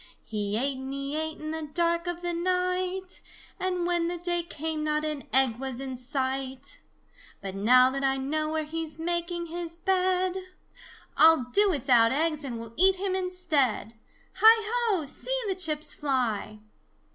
[0.23, 3.21] He ate and he ate in the dark of the night,
[3.59, 6.81] And when the day came not an egg was in sight,
[7.39, 10.37] But now that I know where he's making his bed,
[11.17, 13.93] I'll do without eggs and will eat him instead!
[14.37, 16.57] Hi, ho, see the chips fly!"